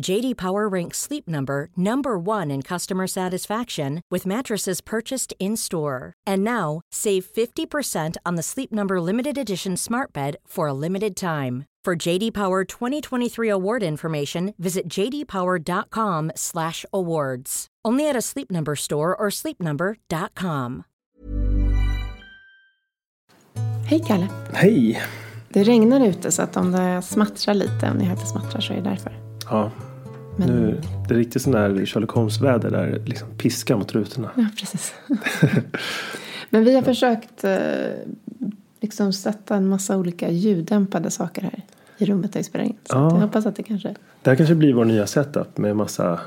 JD 0.00 0.36
Power 0.36 0.68
ranks 0.68 0.98
Sleep 0.98 1.28
Number 1.28 1.68
number 1.76 2.18
1 2.18 2.50
in 2.50 2.62
customer 2.62 3.06
satisfaction 3.06 4.00
with 4.10 4.26
mattresses 4.26 4.80
purchased 4.80 5.34
in-store. 5.38 6.14
And 6.26 6.42
now, 6.44 6.80
save 6.92 7.26
50% 7.26 8.16
on 8.24 8.36
the 8.36 8.42
Sleep 8.42 8.72
Number 8.72 9.00
limited 9.00 9.36
edition 9.36 9.76
Smart 9.76 10.12
Bed 10.12 10.36
for 10.46 10.68
a 10.68 10.72
limited 10.72 11.16
time. 11.16 11.64
For 11.84 11.96
JD 11.96 12.32
Power 12.32 12.64
2023 12.64 13.48
award 13.48 13.82
information, 13.82 14.54
visit 14.58 14.88
jdpower.com/awards. 14.88 17.66
Only 17.88 18.08
at 18.08 18.16
a 18.16 18.22
Sleep 18.22 18.50
Number 18.50 18.76
store 18.76 19.16
or 19.16 19.30
sleepnumber.com. 19.30 20.82
Hej 23.84 24.04
Kalle! 24.06 24.28
Hej! 24.52 25.02
Det 25.48 25.62
regnar 25.62 26.00
ute 26.00 26.32
så 26.32 26.42
att 26.42 26.56
om 26.56 26.72
det 26.72 27.02
smattrar 27.02 27.54
lite, 27.54 27.90
om 27.90 27.96
ni 27.96 28.04
hör 28.04 28.14
att 28.14 28.20
det 28.20 28.26
smattrar 28.26 28.60
så 28.60 28.72
är 28.72 28.76
det 28.76 28.82
därför. 28.82 29.12
Ja, 29.50 29.70
Men- 30.38 30.48
nu, 30.48 30.80
det 31.08 31.14
är 31.14 31.18
riktigt 31.18 31.42
sån 31.42 31.52
där 31.52 31.86
Sherlock 31.86 32.10
Holmes-väder 32.10 32.70
där 32.70 33.02
liksom 33.06 33.28
piskar 33.38 33.76
mot 33.76 33.92
rutorna. 33.92 34.30
Ja, 34.36 34.46
precis. 34.58 34.94
Men 36.50 36.64
vi 36.64 36.74
har 36.74 36.82
försökt 36.82 37.44
eh, 37.44 37.58
liksom 38.80 39.12
sätta 39.12 39.56
en 39.56 39.68
massa 39.68 39.96
olika 39.96 40.30
ljuddämpade 40.30 41.10
saker 41.10 41.42
här 41.42 41.62
i 41.98 42.04
rummet 42.04 42.32
där 42.32 42.40
vi 42.40 42.44
spelar 42.44 42.64
in. 42.64 42.76
Så 42.84 42.96
Ja. 42.96 43.02
jag 43.10 43.20
hoppas 43.20 43.46
att 43.46 43.56
det 43.56 43.62
kanske... 43.62 43.94
Det 44.22 44.30
här 44.30 44.36
kanske 44.36 44.54
blir 44.54 44.72
vår 44.72 44.84
nya 44.84 45.06
setup 45.06 45.58
med 45.58 45.76
massa 45.76 46.20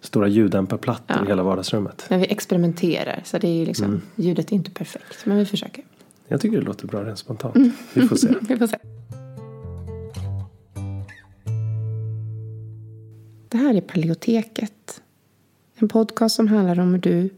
stora 0.00 0.28
ljuddämparplattor 0.28 1.16
Ja. 1.18 1.24
i 1.24 1.28
hela 1.28 1.42
vardagsrummet. 1.42 2.06
Men 2.08 2.20
vi 2.20 2.26
experimenterar 2.32 3.20
så 3.24 3.38
det 3.38 3.48
är 3.62 3.66
liksom, 3.66 4.00
ljudet 4.16 4.50
är 4.52 4.54
inte 4.56 4.70
perfekt. 4.70 5.26
Men 5.26 5.36
vi 5.36 5.44
försöker. 5.46 5.84
Jag 6.28 6.40
tycker 6.40 6.56
det 6.58 6.64
låter 6.64 6.86
bra 6.86 7.04
rent 7.04 7.18
spontant. 7.18 7.56
Vi 7.94 8.08
får 8.08 8.16
se. 8.16 8.28
Vi 8.48 8.56
får 8.56 8.66
se. 8.66 8.76
Det 13.52 13.58
här 13.58 13.74
är 13.74 13.80
Paleoteket. 13.80 15.02
En 15.74 15.88
podcast 15.88 16.34
som 16.36 16.48
handlar 16.48 16.80
om 16.80 16.92
hur 16.92 17.00
du 17.00 17.30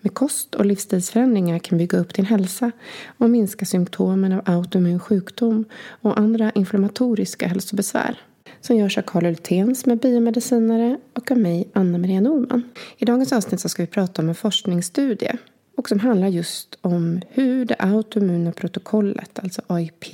Med 0.00 0.14
kost 0.14 0.54
och 0.54 0.66
livsstilsförändringar 0.66 1.58
kan 1.58 1.78
bygga 1.78 1.98
upp 1.98 2.14
din 2.14 2.24
hälsa 2.24 2.72
och 3.18 3.30
minska 3.30 3.64
symptomen 3.64 4.32
av 4.32 4.42
autoimmun 4.44 5.00
sjukdom 5.00 5.64
och 6.00 6.18
andra 6.18 6.50
inflammatoriska 6.50 7.46
hälsobesvär. 7.46 8.20
Som 8.60 8.76
görs 8.76 8.98
av 8.98 9.02
Karl 9.02 9.24
Hultén 9.24 9.74
som 9.74 9.92
är 9.92 9.96
biomedicinare 9.96 10.98
och 11.12 11.30
av 11.30 11.38
mig, 11.38 11.68
Anna-Maria 11.72 12.20
Norman. 12.20 12.62
I 12.98 13.04
dagens 13.04 13.32
avsnitt 13.32 13.60
så 13.60 13.68
ska 13.68 13.82
vi 13.82 13.86
prata 13.86 14.22
om 14.22 14.28
en 14.28 14.34
forskningsstudie 14.34 15.36
och 15.76 15.88
som 15.88 16.00
handlar 16.00 16.28
just 16.28 16.78
om 16.80 17.20
hur 17.28 17.64
det 17.64 17.76
autoimmuna 17.78 18.52
protokollet, 18.52 19.38
alltså 19.38 19.62
AIP, 19.66 20.04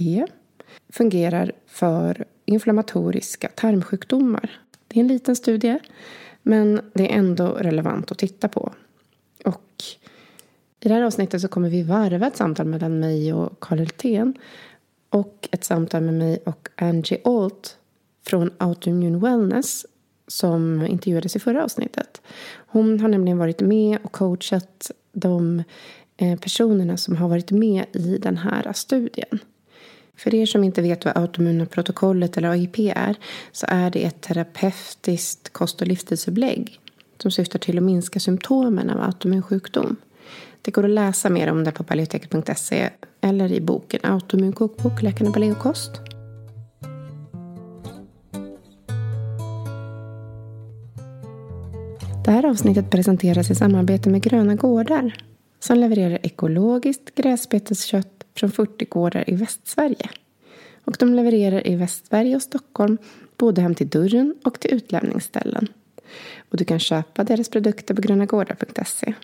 fungerar 0.92 1.52
för 1.66 2.24
inflammatoriska 2.44 3.48
tarmsjukdomar. 3.48 4.50
Det 4.88 4.98
är 4.98 5.00
en 5.00 5.08
liten 5.08 5.36
studie, 5.36 5.78
men 6.42 6.80
det 6.94 7.12
är 7.12 7.18
ändå 7.18 7.46
relevant 7.46 8.12
att 8.12 8.18
titta 8.18 8.48
på. 8.48 8.72
Och 9.44 9.84
i 10.80 10.88
det 10.88 10.94
här 10.94 11.02
avsnittet 11.02 11.40
så 11.40 11.48
kommer 11.48 11.70
vi 11.70 11.82
varva 11.82 12.26
ett 12.26 12.36
samtal 12.36 12.66
mellan 12.66 13.00
mig 13.00 13.32
och 13.32 13.60
Karl 13.60 13.78
Hultén 13.78 14.34
och 15.10 15.48
ett 15.52 15.64
samtal 15.64 16.02
med 16.02 16.14
mig 16.14 16.38
och 16.44 16.68
Angie 16.76 17.20
Alt 17.24 17.76
från 18.26 18.50
Autoimmune 18.58 19.18
Wellness 19.18 19.86
som 20.26 20.86
intervjuades 20.86 21.36
i 21.36 21.38
förra 21.38 21.64
avsnittet. 21.64 22.22
Hon 22.54 23.00
har 23.00 23.08
nämligen 23.08 23.38
varit 23.38 23.60
med 23.60 23.98
och 24.02 24.12
coachat 24.12 24.90
de 25.12 25.62
eh, 26.16 26.38
personerna 26.38 26.96
som 26.96 27.16
har 27.16 27.28
varit 27.28 27.50
med 27.50 27.84
i 27.92 28.18
den 28.18 28.36
här 28.36 28.72
studien. 28.72 29.38
För 30.18 30.34
er 30.34 30.46
som 30.46 30.64
inte 30.64 30.82
vet 30.82 31.04
vad 31.04 31.16
autoimmuna 31.16 31.66
protokollet 31.66 32.36
eller 32.36 32.48
AIP 32.48 32.78
är 32.78 33.16
så 33.52 33.66
är 33.68 33.90
det 33.90 34.04
ett 34.04 34.20
terapeutiskt 34.20 35.52
kost 35.52 35.80
och 35.80 35.86
livsstilsupplägg 35.86 36.80
som 37.18 37.30
syftar 37.30 37.58
till 37.58 37.78
att 37.78 37.84
minska 37.84 38.20
symptomen 38.20 38.90
av 38.90 39.00
autoimmun 39.00 39.42
sjukdom. 39.42 39.96
Det 40.62 40.70
går 40.70 40.84
att 40.84 40.90
läsa 40.90 41.30
mer 41.30 41.50
om 41.50 41.64
det 41.64 41.72
på 41.72 41.84
paleoteket.se 41.84 42.90
eller 43.20 43.52
i 43.52 43.60
boken 43.60 44.00
Autoimmun 44.02 44.52
kokbok, 44.52 45.02
Läkarna 45.02 45.32
Paleokost. 45.32 45.90
Det 52.24 52.30
här 52.30 52.46
avsnittet 52.46 52.90
presenteras 52.90 53.50
i 53.50 53.54
samarbete 53.54 54.10
med 54.10 54.22
Gröna 54.22 54.54
Gårdar 54.54 55.14
som 55.60 55.78
levererar 55.78 56.18
ekologiskt 56.22 57.14
gräsbeteskött 57.14 58.17
från 58.38 58.50
40 58.50 58.84
gårdar 58.84 59.30
i 59.30 59.34
Västsverige. 59.34 60.10
Och 60.84 60.96
de 60.98 61.14
levererar 61.14 61.66
i 61.66 61.76
Västsverige 61.76 62.36
och 62.36 62.42
Stockholm 62.42 62.98
både 63.36 63.60
hem 63.60 63.74
till 63.74 63.88
dörren 63.88 64.34
och 64.44 64.60
till 64.60 64.74
utlämningsställen. 64.74 65.68
Och 66.50 66.56
du 66.56 66.64
kan 66.64 66.78
köpa 66.78 67.24
deras 67.24 67.48
produkter 67.48 67.94
på 67.94 68.02
grönagårdar.se. 68.02 69.14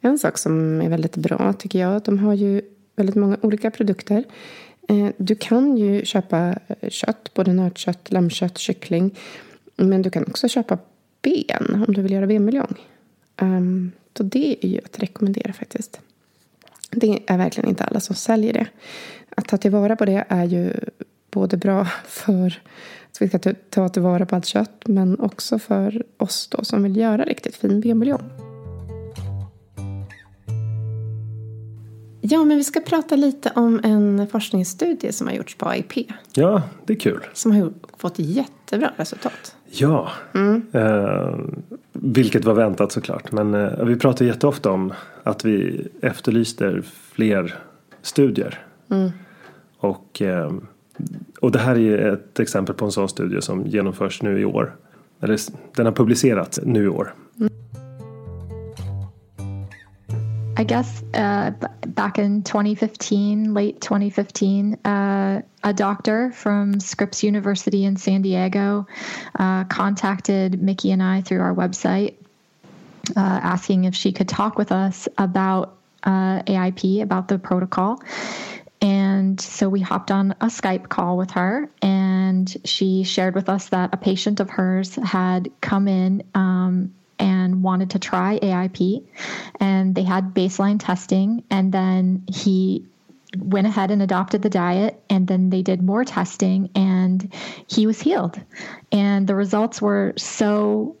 En 0.00 0.18
sak 0.18 0.38
som 0.38 0.80
är 0.80 0.88
väldigt 0.88 1.16
bra 1.16 1.52
tycker 1.52 1.78
jag, 1.78 2.02
de 2.02 2.18
har 2.18 2.34
ju 2.34 2.62
väldigt 2.96 3.16
många 3.16 3.36
olika 3.42 3.70
produkter. 3.70 4.24
Eh, 4.88 5.08
du 5.16 5.34
kan 5.34 5.76
ju 5.76 6.04
köpa 6.04 6.58
eh, 6.68 6.90
kött, 6.90 7.34
både 7.34 7.52
nötkött, 7.52 8.12
lammkött, 8.12 8.58
kyckling. 8.58 9.18
Men 9.76 10.02
du 10.02 10.10
kan 10.10 10.24
också 10.26 10.48
köpa 10.48 10.78
ben 11.22 11.84
om 11.88 11.94
du 11.94 12.02
vill 12.02 12.12
göra 12.12 12.26
benbuljong. 12.26 12.74
Um, 13.40 13.92
så 14.16 14.22
det 14.22 14.56
är 14.64 14.68
ju 14.68 14.78
att 14.84 14.98
rekommendera 14.98 15.52
faktiskt. 15.52 16.00
Det 16.92 17.22
är 17.26 17.38
verkligen 17.38 17.68
inte 17.68 17.84
alla 17.84 18.00
som 18.00 18.16
säljer 18.16 18.52
det. 18.52 18.66
Att 19.36 19.48
ta 19.48 19.56
tillvara 19.56 19.96
på 19.96 20.04
det 20.04 20.24
är 20.28 20.44
ju 20.44 20.72
både 21.30 21.56
bra 21.56 21.84
för 22.06 22.60
att 23.10 23.22
vi 23.22 23.28
ska 23.28 23.54
ta 23.70 23.88
tillvara 23.88 24.26
på 24.26 24.36
allt 24.36 24.46
kött 24.46 24.82
men 24.86 25.20
också 25.20 25.58
för 25.58 26.04
oss 26.16 26.48
då 26.48 26.64
som 26.64 26.82
vill 26.82 26.96
göra 26.96 27.24
riktigt 27.24 27.56
fin 27.56 27.80
benbuljong. 27.80 28.30
Ja, 32.24 32.44
men 32.44 32.56
vi 32.56 32.64
ska 32.64 32.80
prata 32.80 33.16
lite 33.16 33.52
om 33.54 33.80
en 33.84 34.26
forskningsstudie 34.26 35.12
som 35.12 35.26
har 35.26 35.34
gjorts 35.34 35.54
på 35.54 35.68
AIP. 35.68 35.92
Ja, 36.34 36.62
det 36.86 36.92
är 36.92 37.00
kul. 37.00 37.26
Som 37.32 37.52
har 37.52 37.72
fått 37.96 38.18
jättebra 38.18 38.92
resultat. 38.96 39.56
Ja, 39.70 40.10
mm. 40.34 40.66
eh, 40.72 41.38
vilket 42.04 42.44
var 42.44 42.54
väntat 42.54 42.92
såklart. 42.92 43.32
Men 43.32 43.54
eh, 43.54 43.84
vi 43.84 43.96
pratar 43.96 44.24
jätteofta 44.24 44.70
om 44.70 44.92
att 45.22 45.44
vi 45.44 45.86
efterlyste 46.00 46.82
fler 47.12 47.54
studier. 48.02 48.58
Mm. 48.90 49.10
Och, 49.78 50.22
eh, 50.22 50.52
och 51.40 51.52
det 51.52 51.58
här 51.58 51.78
är 51.78 52.12
ett 52.12 52.40
exempel 52.40 52.74
på 52.74 52.84
en 52.84 52.92
sån 52.92 53.08
studie 53.08 53.40
som 53.40 53.66
genomförs 53.66 54.22
nu 54.22 54.40
i 54.40 54.44
år. 54.44 54.76
Eller 55.20 55.38
den 55.76 55.86
har 55.86 55.92
publicerats 55.92 56.60
nu 56.62 56.84
i 56.84 56.88
år. 56.88 57.14
Mm. 57.40 57.51
I 60.62 60.64
guess 60.64 61.02
uh, 61.12 61.50
back 61.88 62.20
in 62.20 62.44
2015, 62.44 63.52
late 63.52 63.80
2015, 63.80 64.74
uh, 64.84 65.42
a 65.64 65.72
doctor 65.72 66.30
from 66.30 66.78
Scripps 66.78 67.24
University 67.24 67.84
in 67.84 67.96
San 67.96 68.22
Diego 68.22 68.86
uh, 69.36 69.64
contacted 69.64 70.62
Mickey 70.62 70.92
and 70.92 71.02
I 71.02 71.22
through 71.22 71.40
our 71.40 71.52
website, 71.52 72.14
uh, 73.16 73.18
asking 73.18 73.86
if 73.86 73.96
she 73.96 74.12
could 74.12 74.28
talk 74.28 74.56
with 74.56 74.70
us 74.70 75.08
about 75.18 75.78
uh, 76.04 76.44
AIP, 76.44 77.02
about 77.02 77.26
the 77.26 77.40
protocol. 77.40 78.00
And 78.80 79.40
so 79.40 79.68
we 79.68 79.80
hopped 79.80 80.12
on 80.12 80.30
a 80.40 80.46
Skype 80.46 80.88
call 80.88 81.16
with 81.16 81.32
her, 81.32 81.68
and 81.82 82.56
she 82.64 83.02
shared 83.02 83.34
with 83.34 83.48
us 83.48 83.70
that 83.70 83.92
a 83.92 83.96
patient 83.96 84.38
of 84.38 84.48
hers 84.48 84.94
had 84.94 85.50
come 85.60 85.88
in 85.88 86.22
um, 86.36 86.94
and 87.52 87.62
wanted 87.62 87.90
to 87.90 87.98
try 87.98 88.38
AIP. 88.38 89.04
And 89.60 89.94
they 89.94 90.02
had 90.02 90.34
baseline 90.34 90.78
testing. 90.78 91.44
And 91.50 91.72
then 91.72 92.24
he 92.32 92.84
went 93.38 93.66
ahead 93.66 93.90
and 93.90 94.02
adopted 94.02 94.42
the 94.42 94.50
diet. 94.50 95.02
And 95.08 95.26
then 95.26 95.50
they 95.50 95.62
did 95.62 95.82
more 95.82 96.04
testing 96.04 96.70
and 96.74 97.32
he 97.68 97.86
was 97.86 98.00
healed. 98.00 98.40
And 98.90 99.26
the 99.26 99.34
results 99.34 99.80
were 99.80 100.14
so 100.16 100.96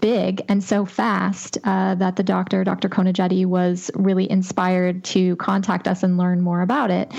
big 0.00 0.42
and 0.48 0.62
so 0.62 0.84
fast 0.84 1.58
uh, 1.64 1.94
that 1.94 2.16
the 2.16 2.22
doctor, 2.24 2.64
Dr. 2.64 2.88
Konajetti, 2.88 3.46
was 3.46 3.90
really 3.94 4.28
inspired 4.28 5.04
to 5.04 5.36
contact 5.36 5.86
us 5.88 6.02
and 6.02 6.18
learn 6.18 6.42
more 6.42 6.60
about 6.60 6.90
it. 6.90 7.10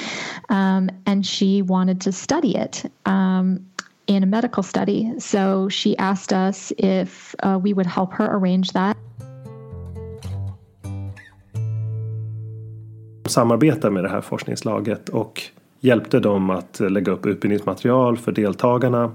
Um, 0.49 0.89
and 1.05 1.25
she 1.25 1.61
wanted 1.61 2.01
to 2.01 2.11
study 2.11 2.57
it. 2.57 2.83
Um, 3.05 3.65
in 4.05 4.23
a 4.23 4.25
medical 4.25 4.63
study. 4.63 5.13
So 5.19 5.69
she 5.69 5.95
asked 5.97 6.49
us 6.49 6.73
if 6.77 7.35
uh, 7.45 7.57
we 7.57 7.73
would 7.73 7.87
help 7.87 8.13
her 8.13 8.25
arrange 8.25 8.69
that. 8.73 8.97
Samarbetar 13.25 13.89
med 13.89 14.03
det 14.03 14.09
här 14.09 14.21
forskningslaget 14.21 15.09
och 15.09 15.41
hjälpte 15.79 16.19
dem 16.19 16.49
att 16.49 16.79
lägga 16.79 17.11
upp 17.11 17.25
utbildningsmaterial 17.25 18.17
för 18.17 18.31
deltagarna. 18.31 19.11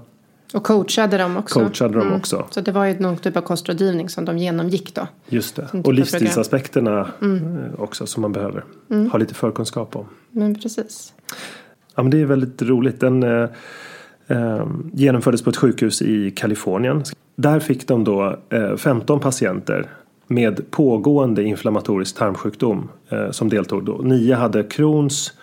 Och 0.53 0.63
coachade 0.63 1.17
dem 1.17 1.37
också. 1.37 1.59
Coachade 1.59 1.93
dem 1.93 2.07
mm. 2.07 2.19
också. 2.19 2.45
Så 2.49 2.61
det 2.61 2.71
var 2.71 2.85
ju 2.85 2.99
någon 2.99 3.17
typ 3.17 3.37
av 3.37 3.41
kostrådgivning 3.41 4.09
som 4.09 4.25
de 4.25 4.37
genomgick 4.37 4.95
då. 4.95 5.07
Just 5.27 5.55
det. 5.55 5.67
Och 5.83 5.93
livsstilsaspekterna 5.93 7.09
mm. 7.21 7.57
Eh, 7.57 7.81
också 7.81 8.05
som 8.05 8.21
man 8.21 8.31
behöver 8.31 8.63
mm. 8.89 9.11
ha 9.11 9.19
lite 9.19 9.33
förkunskap 9.33 9.95
om. 9.95 10.05
Men 10.31 10.55
precis. 10.55 11.13
Ja 11.95 12.03
men 12.03 12.09
det 12.09 12.21
är 12.21 12.25
väldigt 12.25 12.61
roligt. 12.61 12.99
Den, 12.99 13.23
eh, 14.29 14.67
genomfördes 14.93 15.41
på 15.41 15.49
ett 15.49 15.57
sjukhus 15.57 16.01
i 16.01 16.31
Kalifornien. 16.31 17.03
Där 17.35 17.59
fick 17.59 17.87
de 17.87 18.03
då 18.03 18.37
eh, 18.49 18.75
15 18.75 19.19
patienter 19.19 19.89
med 20.27 20.71
pågående 20.71 21.43
inflammatorisk 21.43 22.15
tarmsjukdom 22.17 22.89
eh, 23.09 23.31
som 23.31 23.49
deltog 23.49 23.85
då. 23.85 23.97
Nio 23.97 24.35
hade 24.35 24.63
Crohns 24.63 25.33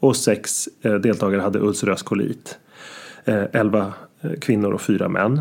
och 0.00 0.16
sex 0.16 0.68
eh, 0.82 0.94
deltagare 0.94 1.40
hade 1.40 1.58
ulcerös 1.58 2.02
kolit. 2.02 2.58
Eh, 3.24 3.42
elva 3.52 3.92
eh, 4.20 4.32
kvinnor 4.40 4.72
och 4.72 4.80
fyra 4.80 5.08
män. 5.08 5.40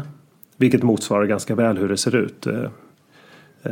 Vilket 0.58 0.84
motsvarar 0.84 1.26
ganska 1.26 1.56
väl 1.56 1.78
hur 1.78 1.90
det 1.90 1.98
ser 1.98 2.16
ut 2.16 2.48
eh, 2.48 2.64
eh, 3.64 3.72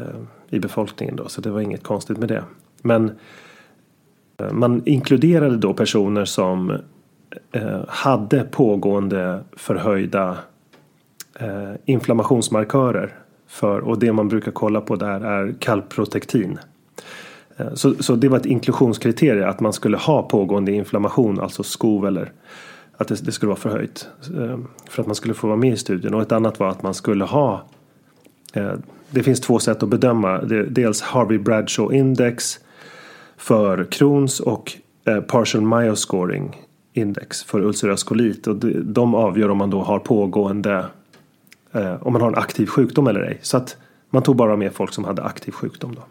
i 0.50 0.60
befolkningen 0.60 1.15
då. 1.15 1.27
Så 1.27 1.41
det 1.41 1.50
var 1.50 1.62
inget 1.62 1.84
konstigt 1.84 2.17
med 2.17 2.29
det. 2.29 2.44
Men 2.82 3.12
eh, 4.38 4.51
man 4.51 4.82
inkluderade 4.86 5.58
då 5.58 5.74
personer 5.74 6.25
som 6.25 6.77
Eh, 7.52 7.82
hade 7.88 8.44
pågående 8.44 9.44
förhöjda 9.54 10.38
eh, 11.40 11.72
inflammationsmarkörer. 11.86 13.14
För, 13.48 13.80
och 13.80 14.00
det 14.00 14.14
man 14.14 14.28
brukar 14.28 14.52
kolla 14.52 14.82
på 14.82 14.96
där 14.96 15.22
är 15.22 15.56
kalprotektin. 15.60 16.60
Eh, 17.58 17.74
så, 17.74 17.96
så 18.04 18.16
det 18.16 18.30
var 18.30 18.38
ett 18.38 18.46
inklusionskriterie 18.46 19.48
att 19.48 19.60
man 19.60 19.74
skulle 19.74 19.98
ha 19.98 20.24
pågående 20.24 20.72
inflammation, 20.72 21.40
alltså 21.40 21.64
skov 21.64 22.08
eller 22.08 22.32
att 22.98 23.08
det, 23.08 23.25
det, 23.25 23.32
skulle 23.32 23.48
vara 23.48 23.60
förhöjt. 23.60 24.08
Eh, 24.38 24.60
för 24.90 25.02
att 25.02 25.08
man 25.08 25.16
skulle 25.16 25.34
få 25.34 25.48
vara 25.48 25.58
med 25.58 25.74
i 25.74 25.78
studien. 25.78 26.14
Och 26.14 26.22
ett 26.22 26.32
annat 26.32 26.60
var 26.60 26.70
att 26.70 26.84
man 26.84 26.94
skulle 26.94 27.25
ha 27.25 27.64
Det 29.10 29.24
finns 29.24 29.42
två 29.42 29.60
sätt 29.60 29.84
att 29.84 29.90
bedöma. 29.90 30.42
Dels 30.70 31.02
Harvey 31.02 31.38
Bradshaw 31.38 31.98
Index 31.98 32.60
för 33.38 33.84
Crohns 33.92 34.40
och 34.40 34.72
Partial 35.28 35.64
Myoscoring 35.64 36.65
index 36.98 37.44
för 37.44 37.62
ulcerös 37.62 38.04
kolit 38.04 38.48
och 38.48 38.56
de 38.86 39.16
avgör 39.16 39.50
om 39.50 39.58
man 39.58 39.70
då 39.70 39.82
har 39.82 40.00
pågående 40.00 40.86
eh, 41.72 42.08
om 42.08 42.14
man 42.14 42.22
har 42.22 42.28
en 42.28 42.36
aktiv 42.36 42.66
sjukdom 42.66 43.08
eller 43.08 43.22
ej. 43.22 43.40
Så 43.42 43.58
att 43.58 43.78
man 44.10 44.24
tog 44.24 44.36
bara 44.36 44.56
med 44.56 44.74
folk 44.74 44.94
som 44.94 45.04
hade 45.04 45.24
aktiv 45.24 45.52
sjukdom. 45.52 45.96
Då. 45.96 46.02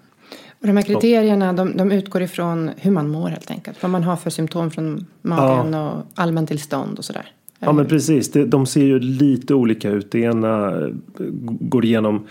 Och 0.61 0.67
de 0.67 0.77
här 0.77 0.83
kriterierna 0.83 1.53
de, 1.53 1.77
de 1.77 1.93
utgår 1.93 2.23
ifrån 2.23 2.71
hur 2.77 2.91
man 2.91 3.09
mår 3.09 3.29
helt 3.29 3.51
enkelt. 3.51 3.83
Vad 3.83 3.91
man 3.91 4.03
har 4.03 4.17
för 4.17 4.31
symptom 4.31 4.71
från 4.71 5.07
magen 5.23 5.73
ja. 5.73 5.91
och 5.91 6.03
allmäntillstånd 6.15 6.99
och 6.99 7.05
sådär. 7.05 7.27
Ja 7.59 7.73
men 7.73 7.87
precis, 7.87 8.33
de 8.33 8.67
ser 8.67 8.85
ju 8.85 8.99
lite 8.99 9.55
olika 9.55 9.91
ut. 9.91 10.11
Det 10.11 10.19
ena 10.19 10.71
eh, 10.71 10.89
går 11.61 11.85
igenom 11.85 12.27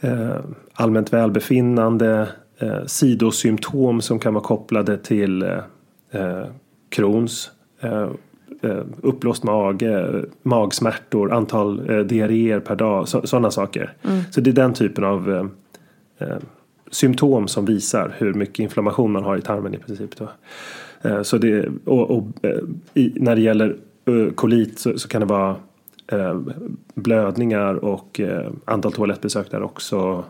eh, 0.00 0.36
allmänt 0.72 1.12
välbefinnande, 1.12 2.28
eh, 2.58 2.84
sidosymptom 2.86 4.00
som 4.00 4.18
kan 4.18 4.34
vara 4.34 4.44
kopplade 4.44 4.98
till 4.98 5.42
eh, 6.10 6.44
Crohns, 6.88 7.50
eh, 7.80 8.08
eh, 8.62 8.84
uppblåst 9.02 9.42
mage, 9.42 10.24
magsmärtor, 10.42 11.32
antal 11.32 11.90
eh, 11.90 11.98
diarréer 11.98 12.60
per 12.60 12.76
dag, 12.76 13.08
sådana 13.08 13.50
saker. 13.50 13.92
Mm. 14.02 14.20
Så 14.30 14.40
det 14.40 14.50
är 14.50 14.54
den 14.54 14.74
typen 14.74 15.04
av 15.04 15.30
eh, 15.30 15.46
eh, 16.28 16.36
symptom 16.90 17.48
som 17.48 17.64
visar 17.64 18.14
hur 18.18 18.34
mycket 18.34 18.58
inflammation 18.58 19.12
man 19.12 19.24
har 19.24 19.36
i 19.36 19.42
tarmen 19.42 19.74
i 19.74 19.78
princip. 19.78 20.10
Då. 20.16 20.28
Eh, 21.02 21.22
så 21.22 21.38
det, 21.38 21.68
och, 21.84 22.10
och 22.10 22.24
i, 22.94 23.12
när 23.16 23.36
det 23.36 23.42
gäller 23.42 23.76
kolit 24.34 24.78
så, 24.78 24.98
så, 24.98 25.08
kan 25.08 25.20
det 25.20 25.26
vara 25.26 25.56
blödningar 26.94 27.84
och 27.84 28.20
antal 28.64 28.92
toalettbesök 28.92 29.50
där 29.50 29.62
också. 29.62 30.24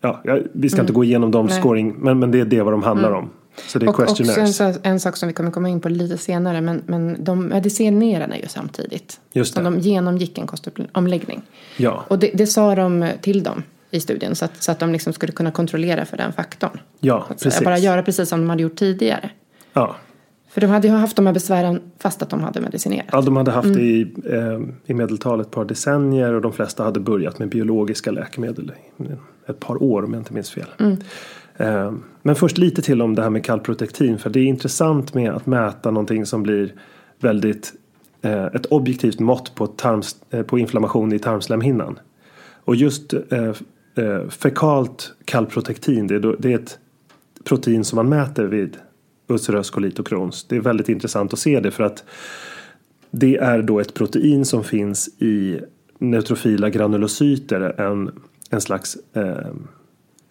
Ja, 0.00 0.20
vi 0.52 0.68
ska 0.68 0.76
mm. 0.78 0.84
inte 0.84 0.92
gå 0.92 1.04
igenom 1.04 1.30
de 1.30 1.48
scoring 1.48 1.94
men, 1.98 2.18
men 2.18 2.30
det 2.30 2.40
är 2.40 2.44
det 2.44 2.62
vad 2.62 2.72
de 2.72 2.82
handlar 2.82 3.08
mm. 3.08 3.18
om. 3.18 3.30
Så 3.66 3.78
det 3.78 3.86
är 3.86 3.88
och 3.88 4.00
också 4.00 4.22
en, 4.62 4.74
en, 4.82 5.00
sak 5.00 5.16
som 5.16 5.26
vi 5.26 5.32
kommer 5.32 5.50
komma 5.50 5.68
in 5.68 5.80
på 5.80 5.88
lite 5.88 6.18
senare. 6.18 6.60
Men, 6.60 6.82
men 6.86 7.24
de 7.24 7.46
medicinerade 7.46 8.36
ju 8.36 8.48
samtidigt. 8.48 9.20
Just 9.32 9.54
det. 9.54 9.64
Så 9.64 9.70
de 9.70 9.78
genomgick 9.78 10.38
en 10.38 10.46
kostomläggning. 10.46 11.42
Ja. 11.76 12.04
Och 12.08 12.18
det, 12.18 12.30
det 12.34 12.46
sa 12.46 12.74
de 12.74 13.08
till 13.20 13.42
dem 13.42 13.62
i 13.90 14.00
studien. 14.00 14.36
Så 14.36 14.44
att, 14.44 14.62
så 14.62 14.72
att 14.72 14.78
de 14.78 14.92
liksom 14.92 15.12
skulle 15.12 15.32
kunna 15.32 15.50
kontrollera 15.50 16.04
för 16.04 16.16
den 16.16 16.32
faktorn. 16.32 16.78
Ja, 17.00 17.26
precis. 17.28 17.64
Bara 17.64 17.78
göra 17.78 18.02
precis 18.02 18.28
som 18.28 18.40
de 18.40 18.50
hade 18.50 18.62
gjort 18.62 18.76
tidigare. 18.76 19.30
Ja. 19.72 19.96
För 20.48 20.60
de 20.60 20.66
hade 20.66 20.88
ju 20.88 20.94
haft 20.94 21.16
de 21.16 21.26
här 21.26 21.32
besvären 21.32 21.80
fast 21.98 22.22
att 22.22 22.30
de 22.30 22.42
hade 22.42 22.60
medicinerat. 22.60 23.06
Ja, 23.12 23.20
de 23.20 23.36
hade 23.36 23.50
haft 23.50 23.66
mm. 23.66 23.78
det 23.78 23.84
i, 23.84 24.14
eh, 24.24 24.60
i 24.86 24.94
medeltal 24.94 25.40
ett 25.40 25.50
par 25.50 25.64
decennier 25.64 26.32
och 26.32 26.42
de 26.42 26.52
flesta 26.52 26.84
hade 26.84 27.00
börjat 27.00 27.38
med 27.38 27.48
biologiska 27.48 28.10
läkemedel 28.10 28.72
ett 29.46 29.60
par 29.60 29.82
år 29.82 30.04
om 30.04 30.12
jag 30.12 30.20
inte 30.20 30.34
minns 30.34 30.50
fel. 30.50 30.66
Mm. 30.78 30.96
Eh, 31.56 31.92
men 32.22 32.36
först 32.36 32.58
lite 32.58 32.82
till 32.82 33.02
om 33.02 33.14
det 33.14 33.22
här 33.22 33.30
med 33.30 33.44
kalprotektin 33.44 34.18
för 34.18 34.30
det 34.30 34.40
är 34.40 34.44
intressant 34.44 35.14
med 35.14 35.30
att 35.30 35.46
mäta 35.46 35.90
någonting 35.90 36.26
som 36.26 36.42
blir 36.42 36.74
väldigt 37.20 37.72
eh, 38.22 38.44
ett 38.44 38.66
objektivt 38.66 39.20
mått 39.20 39.54
på, 39.54 39.66
tarms, 39.66 40.16
eh, 40.30 40.42
på 40.42 40.58
inflammation 40.58 41.12
i 41.12 41.18
tarmslemhinnan. 41.18 41.98
Och 42.64 42.76
just 42.76 43.14
fekalt 44.28 45.12
kalprotektin 45.24 46.06
det 46.06 46.14
är, 46.14 46.36
det 46.38 46.52
är 46.52 46.58
ett 46.58 46.78
protein 47.44 47.84
som 47.84 47.96
man 47.96 48.08
mäter 48.08 48.44
vid 48.44 48.76
ulcerös 49.26 49.70
kolit 49.70 49.98
och 49.98 50.06
Crohns. 50.06 50.44
Det 50.44 50.56
är 50.56 50.60
väldigt 50.60 50.88
intressant 50.88 51.32
att 51.32 51.38
se 51.38 51.60
det 51.60 51.70
för 51.70 51.84
att 51.84 52.04
det 53.10 53.36
är 53.36 53.62
då 53.62 53.80
ett 53.80 53.94
protein 53.94 54.44
som 54.44 54.64
finns 54.64 55.08
i 55.18 55.60
neutrofila 55.98 56.70
granulocyter, 56.70 57.80
en, 57.80 58.10
en 58.50 58.60
slags 58.60 58.96
eh, 59.12 59.54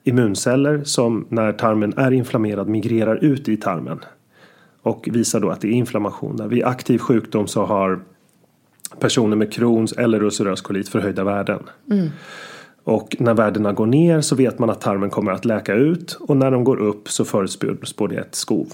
immunceller 0.06 0.84
som 0.84 1.26
när 1.30 1.54
tarmen 1.54 1.94
är 1.98 2.12
inflammerad 2.12 2.70
migrerar 2.70 3.16
ut 3.16 3.50
i 3.50 3.58
tarmen 3.58 4.00
och 4.82 5.10
visar 5.12 5.40
då 5.40 5.50
att 5.50 5.62
det 5.62 5.68
är 5.68 5.72
inflammation. 5.72 6.50
Vid 6.50 6.64
aktiv 6.64 6.98
sjukdom 6.98 7.48
så 7.48 7.66
har 7.66 8.00
personer 9.00 9.36
med 9.36 9.54
Crohns 9.54 9.94
eller 9.94 10.24
ulcerös 10.24 10.62
kolit 10.62 10.90
förhöjda 10.90 11.24
värden. 11.24 11.60
Mm. 11.92 12.10
Och 12.84 13.16
när 13.20 13.34
värdena 13.34 13.74
går 13.74 13.86
ner 13.86 14.22
så 14.22 14.36
vet 14.36 14.60
man 14.60 14.70
att 14.70 14.82
tarmen 14.82 15.10
kommer 15.10 15.32
att 15.32 15.46
läka 15.46 15.74
ut 15.74 16.18
och 16.20 16.38
när 16.38 16.52
de 16.52 16.64
går 16.64 16.78
upp 16.78 17.10
så 17.10 17.26
förutspår 17.26 18.08
det 18.08 18.16
ett 18.16 18.36
skov. 18.36 18.68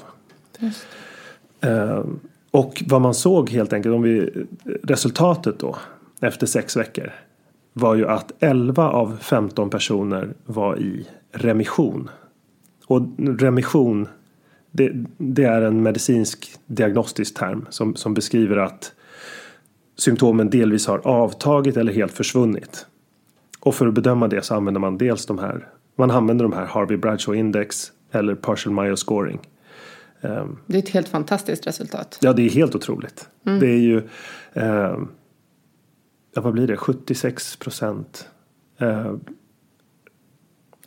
Uh, 1.65 2.05
och 2.51 2.83
vad 2.87 3.01
man 3.01 3.13
såg 3.13 3.49
helt 3.49 3.73
enkelt, 3.73 3.95
om 3.95 4.01
vi, 4.01 4.45
resultatet 4.83 5.59
då 5.59 5.75
efter 6.21 6.47
sex 6.47 6.77
veckor 6.77 7.11
var 7.73 7.95
ju 7.95 8.07
att 8.07 8.31
11 8.39 8.89
av 8.89 9.17
15 9.21 9.69
personer 9.69 10.33
var 10.45 10.79
i 10.79 11.07
remission. 11.31 12.09
Och 12.87 13.01
remission 13.17 14.07
det, 14.71 14.91
det, 15.17 15.43
är 15.43 15.61
en 15.61 15.83
medicinsk 15.83 16.55
diagnostisk 16.65 17.37
term 17.37 17.65
som, 17.69 17.95
som 17.95 18.13
beskriver 18.13 18.57
att 18.57 18.93
symptomen 19.97 20.49
delvis 20.49 20.87
har 20.87 21.07
avtagit 21.07 21.77
eller 21.77 21.93
helt 21.93 22.11
försvunnit. 22.11 22.85
Och 23.59 23.75
för 23.75 23.87
att 23.87 23.93
bedöma 23.93 24.27
det 24.27 24.41
så 24.41 24.55
använder 24.55 24.81
man 24.81 24.97
dels 24.97 25.25
de 25.25 25.39
här 25.39 25.67
man 25.95 26.11
använder 26.11 26.45
de 26.45 26.53
här 26.53 26.65
Harvey 26.65 26.97
Bradshaw 26.97 27.39
Index 27.39 27.91
eller 28.11 28.35
Partial 28.35 28.73
Mayo 28.73 28.95
Scoring. 28.95 29.39
Ehm, 30.21 30.57
det 30.65 30.77
är 30.77 30.79
ett 30.79 30.89
helt 30.89 31.07
fantastiskt 31.07 31.67
resultat. 31.67 32.17
Ja, 32.21 32.33
det 32.33 32.41
är 32.41 32.49
helt 32.49 32.75
otroligt. 32.75 33.29
Mm. 33.45 33.59
Det 33.59 33.67
är 33.67 33.79
ju 33.79 33.97
eh, 34.53 34.97
ja, 36.33 36.41
vad 36.41 36.53
blir 36.53 36.67
det, 36.67 36.77
76 36.77 37.55
procent 37.55 38.29
eh, 38.77 39.15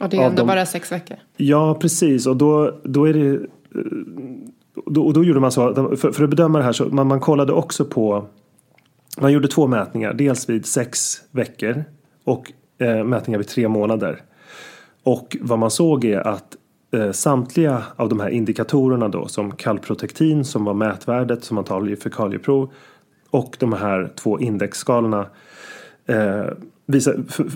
och 0.05 0.11
det 0.11 0.17
är 0.17 0.23
ändå 0.23 0.37
de... 0.37 0.47
bara 0.47 0.67
sex 0.67 0.93
veckor. 0.93 1.17
Ja, 1.37 1.75
precis. 1.81 2.27
Och 2.27 2.37
då, 2.37 2.81
då 2.85 3.05
är 3.05 3.13
det... 3.13 3.41
Då, 4.87 5.07
och 5.07 5.13
då 5.13 5.25
gjorde 5.25 5.41
man 5.41 5.53
så, 5.53 5.75
för, 5.97 6.13
för 6.13 6.25
att 6.25 6.31
bedöma 6.31 6.59
det 6.59 6.65
här 6.65 6.73
så 6.73 6.85
man, 6.85 7.07
man 7.07 7.21
kollade 7.21 7.53
också 7.53 7.85
på 7.85 8.27
man 9.21 9.33
gjorde 9.33 9.49
två 9.49 9.67
mätningar, 9.67 10.13
dels 10.15 10.49
vid 10.49 10.67
sex 10.67 11.23
veckor 11.31 11.85
och 12.25 12.53
eh, 12.79 13.05
mätningar 13.05 13.39
vid 13.39 13.49
tre 13.49 13.69
månader. 13.69 14.23
Och 15.03 15.37
vad 15.41 15.59
man 15.59 15.71
såg 15.71 16.05
är 16.05 16.19
att 16.19 16.57
eh, 16.93 17.13
samtliga 17.13 17.83
av 17.97 18.09
de 18.09 18.21
här 18.21 18.29
indikatorerna 18.29 19.09
då 19.09 19.29
som 19.29 19.53
kalprotektin 19.53 20.45
som 20.45 20.65
var 20.65 20.75
mätvärdet 20.75 21.45
som 21.45 21.55
man 21.55 21.65
tar 21.65 21.89
i 21.89 21.97
fekalieprov 21.97 22.73
och 23.31 23.57
de 23.61 23.73
här 23.73 24.11
två 24.17 24.41
indexskalorna 24.41 25.27
eh, 26.07 26.47
visa, 26.87 27.13
för, 27.29 27.47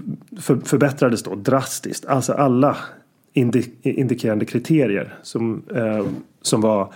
för, 0.41 0.57
förbättrades 0.57 1.23
då 1.23 1.35
drastiskt. 1.35 2.07
Alltså 2.07 2.33
alla 2.33 2.77
indik, 3.33 3.87
indikerande 3.87 4.45
kriterier 4.45 5.15
som, 5.23 5.63
eh, 5.75 6.07
som, 6.43 6.61
var, 6.61 6.93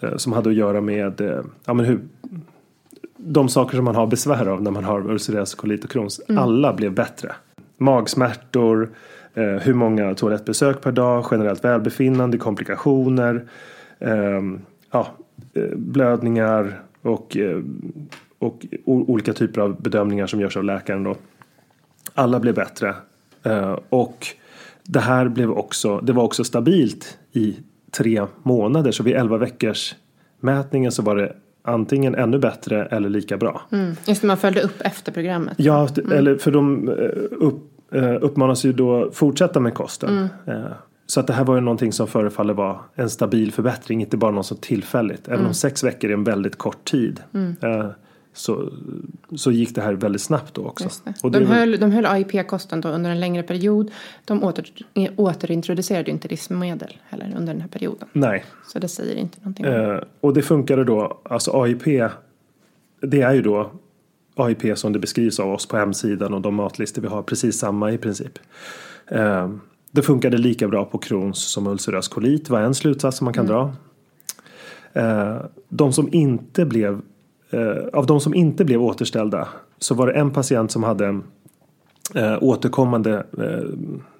eh, 0.00 0.16
som 0.16 0.32
hade 0.32 0.50
att 0.50 0.56
göra 0.56 0.80
med 0.80 1.20
eh, 1.20 1.40
ja, 1.64 1.74
men 1.74 1.86
hur, 1.86 2.00
de 3.24 3.48
saker 3.48 3.76
som 3.76 3.84
man 3.84 3.94
har 3.94 4.06
besvär 4.06 4.46
av 4.46 4.62
när 4.62 4.70
man 4.70 4.84
har 4.84 5.10
ulcerös 5.10 5.54
kolit 5.54 5.84
och 5.84 5.90
Crohns. 5.90 6.20
Mm. 6.28 6.42
Alla 6.42 6.72
blev 6.72 6.94
bättre. 6.94 7.32
Magsmärtor, 7.78 8.90
eh, 9.34 9.44
hur 9.44 9.74
många 9.74 10.14
toalettbesök 10.14 10.80
per 10.80 10.92
dag, 10.92 11.26
generellt 11.30 11.64
välbefinnande, 11.64 12.38
komplikationer, 12.38 13.44
ehm, 13.98 14.60
ja, 14.90 15.06
eh, 15.54 15.76
blödningar 15.76 16.80
och, 17.02 17.36
eh, 17.36 17.62
och 18.38 18.64
olika 18.84 19.32
typer 19.32 19.60
av 19.60 19.82
bedömningar 19.82 20.26
som 20.26 20.40
görs 20.40 20.56
av 20.56 20.64
läkaren. 20.64 21.02
Då. 21.02 21.16
Alla 22.14 22.40
blev 22.40 22.54
bättre. 22.54 22.94
Uh, 23.46 23.78
och 23.88 24.26
det 24.84 25.00
här 25.00 25.28
blev 25.28 25.50
också, 25.50 26.00
det 26.00 26.12
var 26.12 26.22
också 26.22 26.44
stabilt 26.44 27.18
i 27.32 27.56
tre 27.90 28.26
månader. 28.42 28.92
Så 28.92 29.02
vid 29.02 29.14
11 29.14 29.38
veckors 29.38 29.94
mätningen 30.40 30.92
så 30.92 31.02
var 31.02 31.16
det 31.16 31.32
antingen 31.62 32.14
ännu 32.14 32.38
bättre 32.38 32.86
eller 32.86 33.08
lika 33.08 33.36
bra. 33.36 33.62
Mm. 33.72 33.94
Just 34.06 34.20
det, 34.20 34.26
man 34.26 34.36
följde 34.36 34.60
upp 34.60 34.80
efter 34.80 35.12
programmet. 35.12 35.54
Ja, 35.58 35.88
mm. 35.98 36.12
eller 36.12 36.36
för 36.36 36.50
de 36.50 36.88
eh, 36.88 36.94
upp, 37.30 37.92
eh, 37.92 38.16
uppmanas 38.20 38.64
ju 38.64 38.72
då 38.72 39.10
fortsätta 39.12 39.60
med 39.60 39.74
kosten. 39.74 40.28
Mm. 40.46 40.68
Så 41.06 41.20
att 41.20 41.26
det 41.26 41.32
här 41.32 41.44
var 41.44 41.54
ju 41.54 41.60
någonting 41.60 41.92
som 41.92 42.06
förefaller 42.06 42.54
vara 42.54 42.78
en 42.94 43.10
stabil 43.10 43.52
förbättring, 43.52 44.00
inte 44.00 44.16
bara 44.16 44.30
något 44.30 44.46
så 44.46 44.54
tillfälligt. 44.54 45.28
Även 45.28 45.38
om 45.38 45.44
mm. 45.44 45.54
sex 45.54 45.84
veckor 45.84 46.10
är 46.10 46.14
en 46.14 46.24
väldigt 46.24 46.58
kort 46.58 46.84
tid. 46.84 47.20
Så, 48.32 48.72
så 49.36 49.50
gick 49.50 49.74
det 49.74 49.80
här 49.80 49.92
väldigt 49.92 50.22
snabbt 50.22 50.54
då 50.54 50.66
också. 50.66 50.88
Och 51.22 51.30
de, 51.30 51.46
höll, 51.46 51.80
de 51.80 51.92
höll 51.92 52.06
AIP-kosten 52.06 52.80
då 52.80 52.88
under 52.88 53.10
en 53.10 53.20
längre 53.20 53.42
period. 53.42 53.90
De 54.24 54.44
åter, 54.44 54.64
återintroducerade 55.16 56.10
inte 56.10 56.28
livsmedel 56.28 56.98
heller 57.08 57.34
under 57.36 57.52
den 57.52 57.60
här 57.60 57.68
perioden. 57.68 58.08
Nej. 58.12 58.44
Så 58.66 58.78
det 58.78 58.88
säger 58.88 59.16
inte 59.16 59.38
någonting. 59.40 59.66
Eh, 59.66 60.00
och 60.20 60.34
det 60.34 60.42
funkade 60.42 60.84
då, 60.84 61.20
alltså 61.24 61.62
AIP, 61.62 61.84
det 63.00 63.20
är 63.20 63.34
ju 63.34 63.42
då 63.42 63.70
AIP 64.36 64.78
som 64.78 64.92
det 64.92 64.98
beskrivs 64.98 65.40
av 65.40 65.52
oss 65.52 65.66
på 65.66 65.76
hemsidan 65.76 66.34
och 66.34 66.40
de 66.40 66.54
matlistor 66.54 67.02
vi 67.02 67.08
har, 67.08 67.22
precis 67.22 67.58
samma 67.58 67.92
i 67.92 67.98
princip. 67.98 68.38
Eh, 69.06 69.50
det 69.90 70.02
funkade 70.02 70.38
lika 70.38 70.68
bra 70.68 70.84
på 70.84 70.98
Crohns 70.98 71.38
som 71.38 71.66
ulcerös 71.66 72.08
kolit 72.08 72.50
var 72.50 72.60
en 72.60 72.74
slutsats 72.74 73.18
som 73.18 73.24
man 73.24 73.34
kan 73.34 73.46
mm. 73.46 73.56
dra. 73.56 73.72
Eh, 74.92 75.36
de 75.68 75.92
som 75.92 76.08
inte 76.12 76.64
blev 76.64 77.00
Eh, 77.52 77.84
av 77.92 78.06
de 78.06 78.20
som 78.20 78.34
inte 78.34 78.64
blev 78.64 78.82
återställda 78.82 79.48
så 79.78 79.94
var 79.94 80.06
det 80.06 80.12
en 80.12 80.30
patient 80.30 80.70
som 80.70 80.82
hade 80.82 81.20
eh, 82.14 82.38
återkommande, 82.40 83.26
eh, 83.38 83.68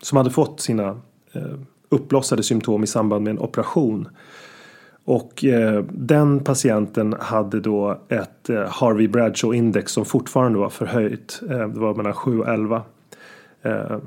som 0.03 0.19
hade 0.19 0.31
fått 0.31 0.61
sina 0.61 1.01
eh, 1.33 1.55
uppblossade 1.89 2.43
symptom 2.43 2.85
i 2.85 2.87
samband 2.87 3.25
med 3.25 3.31
en 3.31 3.39
operation. 3.39 4.09
Och 5.05 5.45
eh, 5.45 5.85
den 5.91 6.41
patienten 6.41 7.15
hade 7.21 7.61
då 7.61 7.99
ett 8.09 8.51
eh, 8.51 8.69
Harvey 8.69 9.09
Bradshaw 9.09 9.59
index 9.59 9.93
som 9.93 10.05
fortfarande 10.05 10.59
var 10.59 10.69
förhöjt. 10.69 11.41
Eh, 11.51 11.69
det 11.69 11.81
var 11.81 11.95
mellan 11.95 12.15
7 12.15 12.41
och 12.41 12.49
11. 12.49 12.83
Eh, 13.63 13.99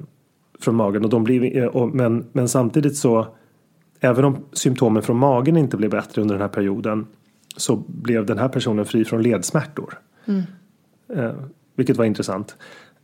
från 0.60 0.76
magen. 0.76 1.04
Och 1.04 1.10
de 1.10 1.24
blev, 1.24 1.44
eh, 1.44 1.66
och, 1.66 1.96
men, 1.96 2.26
men 2.32 2.50
samtidigt 2.50 2.98
så, 2.98 3.28
även 4.00 4.26
om 4.26 4.38
symptomen 4.52 5.04
från 5.04 5.18
magen 5.18 5.58
inte 5.58 5.78
blev 5.78 5.90
bättre 5.90 6.22
under 6.22 6.36
den 6.36 6.42
här 6.42 6.50
perioden 6.50 7.08
så 7.58 7.76
blev 7.88 8.26
den 8.26 8.38
här 8.38 8.50
personen 8.50 8.86
fri 8.86 9.06
från 9.06 9.22
ledsmärtor. 9.22 10.00
Mm. 10.26 10.42
Eh, 11.08 11.36
vilket 11.76 11.98
var 11.98 12.06
intressant. 12.06 12.56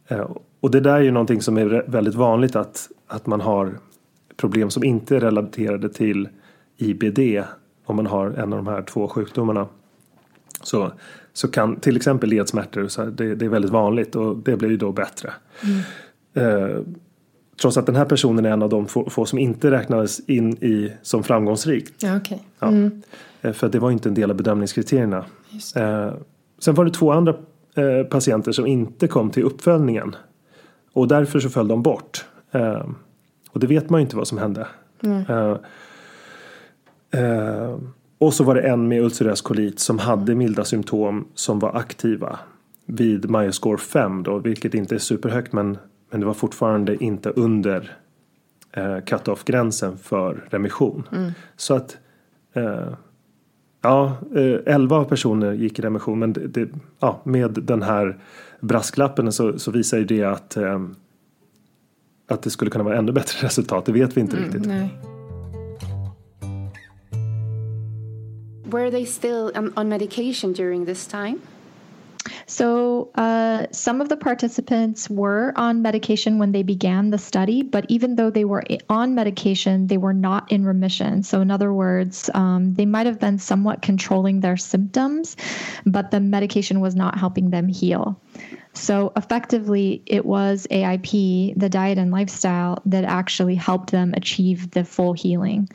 Eh, 0.08 0.30
och 0.60 0.72
det 0.72 0.80
där 0.80 0.96
är 0.96 1.02
ju 1.02 1.12
någonting 1.12 1.42
som 1.42 1.58
är 1.58 1.86
väldigt 1.88 2.16
vanligt 2.16 2.56
att, 2.56 2.90
att 3.08 3.28
man 3.28 3.42
har 3.42 3.78
problem 4.38 4.70
som 4.70 4.84
inte 4.84 5.16
är 5.16 5.20
relaterade 5.20 5.90
till 5.90 6.30
IBD 6.78 7.20
om 7.86 7.96
man 7.96 8.08
har 8.08 8.28
en 8.28 8.54
av 8.54 8.64
de 8.64 8.68
här 8.68 8.82
två 8.82 9.08
sjukdomarna. 9.08 9.68
Så, 10.64 10.92
så 11.34 11.48
kan 11.48 11.76
till 11.76 11.96
exempel 11.96 12.30
ledsmärtor, 12.30 12.88
så 12.88 13.06
det, 13.06 13.36
det 13.36 13.46
är 13.46 13.50
väldigt 13.50 13.72
vanligt 13.72 14.16
och 14.16 14.38
det 14.38 14.58
blir 14.58 14.70
ju 14.70 14.78
då 14.78 14.92
bättre. 14.92 15.34
Mm. 15.64 15.82
Eh, 16.34 16.78
trots 17.62 17.78
att 17.78 17.86
den 17.86 17.96
här 17.96 18.06
personen 18.06 18.46
är 18.46 18.50
en 18.50 18.62
av 18.62 18.70
de 18.70 18.88
få, 18.88 19.10
få, 19.10 19.26
som 19.26 19.40
inte 19.40 19.72
räknades 19.72 20.20
in 20.20 20.52
i 20.52 20.92
som 21.02 21.24
framgångsrik. 21.24 21.94
Ja, 21.98 22.18
okay. 22.18 22.38
Mm. 22.60 23.02
Eh, 23.42 23.54
för 23.54 23.70
det 23.70 23.80
var 23.80 23.92
inte 23.92 24.10
en 24.10 24.16
del 24.16 24.32
av 24.32 24.38
bedömningskriterierna. 24.38 25.26
Eh, 25.76 26.14
sen 26.60 26.76
var 26.76 26.86
det 26.86 26.92
två 26.92 27.12
andra 27.12 27.36
eh, 27.76 28.04
patienter 28.10 28.52
som 28.52 28.68
inte 28.68 29.08
kom 29.08 29.30
till 29.30 29.44
uppföljningen. 29.44 30.16
Och 30.94 31.08
därför 31.08 31.40
så 31.40 31.50
föll 31.50 31.68
de 31.68 31.84
bort. 31.84 32.26
Eh, 32.52 32.86
och 33.50 33.60
det 33.60 33.68
vet 33.68 33.90
man 33.90 34.00
ju 34.00 34.04
inte 34.04 34.16
vad 34.16 34.28
som 34.28 34.38
hände. 34.38 34.68
Mm. 35.04 35.58
och 38.18 38.34
så 38.34 38.44
var 38.44 38.56
det 38.56 38.62
en 38.62 38.88
med 38.88 39.02
ulcerös 39.02 39.42
kolit 39.42 39.80
som 39.80 40.00
hade 40.00 40.36
milda 40.36 40.64
symptom 40.64 41.28
som 41.34 41.60
var 41.60 41.76
aktiva 41.76 42.40
vid 42.86 43.30
Myoscore 43.30 43.78
5 43.78 44.24
då, 44.24 44.38
vilket 44.38 44.74
inte 44.74 44.96
är 44.96 45.00
superhögt 45.00 45.54
men, 45.54 45.78
men 46.12 46.20
det 46.20 46.26
var 46.26 46.34
fortfarande 46.34 47.04
inte 47.04 47.30
under 47.30 47.98
eh, 48.72 49.00
cut-off-gränsen 49.00 49.98
för 49.98 50.48
remission. 50.50 51.08
Mm. 51.12 51.32
Så 51.56 51.74
att 51.74 51.98
eh, 52.54 52.94
ja, 53.82 54.18
eh, 54.36 54.74
11 54.74 55.06
personer 55.06 55.54
gick 55.54 55.80
i 55.80 55.82
remission 55.82 56.20
men 56.20 56.34
det, 56.34 56.48
det, 56.48 56.70
ja, 57.00 57.22
med 57.24 57.52
den 57.52 57.82
här 57.82 58.20
brasklappen 58.60 59.32
så, 59.32 59.60
så 59.60 59.72
visar 59.72 59.98
ju 59.98 60.06
det 60.06 60.24
att 60.24 60.58
eh, 60.58 60.80
att 62.28 62.42
det 62.42 62.50
skulle 62.50 62.72
kunna 62.72 62.84
vara 62.84 62.98
ännu 62.98 63.12
bättre 63.12 63.38
resultat. 63.48 63.86
Det 63.86 63.92
vet 63.92 64.18
vi 64.18 64.22
inte 64.22 64.38
mm, 64.38 64.50
riktigt. 64.50 64.68
Nej. 64.68 64.90
Were 68.66 68.92
they 68.92 69.06
still 69.06 69.52
on, 69.56 69.74
on 69.76 69.90
medication 69.90 70.54
during 70.54 70.86
this 70.86 71.08
time? 71.08 71.38
So, 72.52 73.12
uh, 73.16 73.68
some 73.72 74.02
of 74.02 74.10
the 74.10 74.18
participants 74.18 75.10
were 75.10 75.54
on 75.56 75.82
medication 75.82 76.38
when 76.38 76.52
they 76.52 76.64
began 76.64 77.10
the 77.10 77.18
study, 77.18 77.62
but 77.62 77.86
even 77.88 78.18
though 78.18 78.30
they 78.30 78.44
were 78.44 78.62
on 78.90 79.16
medication, 79.16 79.88
they 79.88 79.98
were 79.98 80.14
not 80.14 80.52
in 80.52 80.66
remission. 80.66 81.24
So, 81.24 81.40
in 81.40 81.50
other 81.50 81.72
words, 81.72 82.30
um, 82.34 82.74
they 82.74 82.86
might 82.86 83.06
have 83.06 83.22
been 83.22 83.40
somewhat 83.40 83.82
controlling 83.82 84.42
their 84.42 84.58
symptoms, 84.58 85.38
but 85.86 86.12
the 86.12 86.20
medication 86.20 86.82
was 86.82 86.94
not 86.94 87.18
helping 87.18 87.52
them 87.52 87.70
heal. 87.70 88.20
So, 88.74 89.14
effectively, 89.16 90.04
it 90.06 90.26
was 90.26 90.68
AIP, 90.70 91.58
the 91.58 91.70
diet 91.70 91.98
and 91.98 92.12
lifestyle, 92.12 92.82
that 92.86 93.06
actually 93.06 93.56
helped 93.56 93.92
them 93.92 94.14
achieve 94.14 94.72
the 94.72 94.84
full 94.84 95.14
healing. 95.14 95.70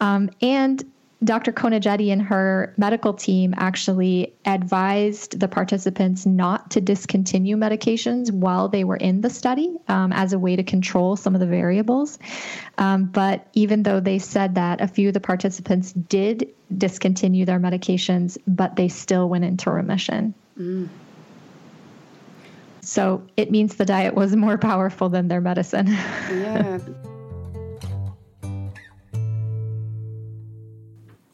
Um, 0.00 0.30
and 0.40 0.84
Dr. 1.24 1.52
Konajetti 1.52 2.12
and 2.12 2.20
her 2.22 2.74
medical 2.76 3.14
team 3.14 3.54
actually 3.56 4.32
advised 4.44 5.38
the 5.38 5.48
participants 5.48 6.26
not 6.26 6.72
to 6.72 6.80
discontinue 6.80 7.56
medications 7.56 8.32
while 8.32 8.68
they 8.68 8.82
were 8.84 8.96
in 8.96 9.20
the 9.20 9.30
study 9.30 9.76
um, 9.88 10.12
as 10.12 10.32
a 10.32 10.38
way 10.38 10.56
to 10.56 10.62
control 10.62 11.16
some 11.16 11.34
of 11.34 11.40
the 11.40 11.46
variables. 11.46 12.18
Um, 12.78 13.04
but 13.04 13.46
even 13.52 13.84
though 13.84 14.00
they 14.00 14.18
said 14.18 14.56
that, 14.56 14.80
a 14.80 14.88
few 14.88 15.08
of 15.08 15.14
the 15.14 15.20
participants 15.20 15.92
did 15.92 16.52
discontinue 16.76 17.44
their 17.44 17.60
medications, 17.60 18.36
but 18.46 18.76
they 18.76 18.88
still 18.88 19.28
went 19.28 19.44
into 19.44 19.70
remission. 19.70 20.34
Mm. 20.58 20.88
So 22.80 23.22
it 23.36 23.50
means 23.50 23.76
the 23.76 23.84
diet 23.84 24.14
was 24.14 24.34
more 24.34 24.58
powerful 24.58 25.08
than 25.08 25.28
their 25.28 25.40
medicine. 25.40 25.86
Yeah. 26.32 26.78